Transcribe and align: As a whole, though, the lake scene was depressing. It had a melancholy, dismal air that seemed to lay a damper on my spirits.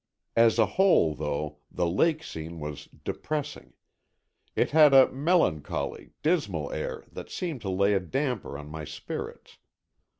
As 0.35 0.57
a 0.57 0.65
whole, 0.65 1.13
though, 1.13 1.57
the 1.69 1.85
lake 1.87 2.23
scene 2.23 2.59
was 2.59 2.85
depressing. 3.05 3.73
It 4.55 4.71
had 4.71 4.95
a 4.95 5.11
melancholy, 5.11 6.13
dismal 6.23 6.71
air 6.71 7.03
that 7.11 7.29
seemed 7.29 7.61
to 7.61 7.69
lay 7.69 7.93
a 7.93 7.99
damper 7.99 8.57
on 8.57 8.67
my 8.67 8.83
spirits. 8.83 9.59